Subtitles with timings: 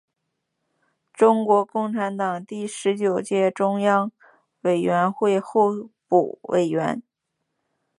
[1.13, 4.11] 中国共产党第十九届中央
[4.61, 7.03] 委员会候补委员。